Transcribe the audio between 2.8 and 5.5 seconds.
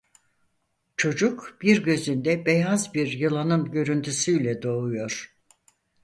bir yılanın görüntüsüyle doğuyor.